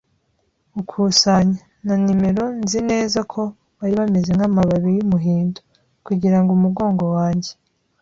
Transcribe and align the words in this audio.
gukusanya; 0.73 1.59
na 1.85 1.95
numero, 2.03 2.43
nzi 2.63 2.79
neza 2.91 3.19
ko 3.31 3.41
bari 3.77 3.93
bameze 3.99 4.29
nkamababi 4.37 4.89
yumuhindo, 4.97 5.59
kugirango 6.05 6.49
umugongo 6.53 7.03
wanjye 7.17 7.51